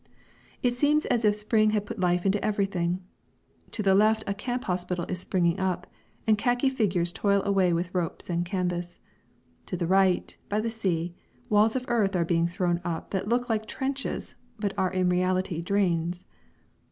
[0.63, 3.03] It seems as if spring had put life into everything.
[3.69, 5.85] To the left a camp hospital is springing up,
[6.25, 8.97] and khaki figures toil away with ropes and canvas.
[9.67, 11.13] To the right, by the sea,
[11.49, 15.61] walls of earth are being thrown up that look like trenches, but are in reality
[15.61, 16.25] drains.